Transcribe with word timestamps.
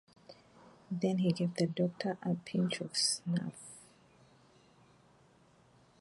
Then 0.89 1.19
he 1.19 1.31
gave 1.31 1.53
the 1.53 1.67
Doctor 1.67 2.17
a 2.23 2.33
pinch 2.33 2.81
of 2.81 2.97
snuff. 2.97 3.83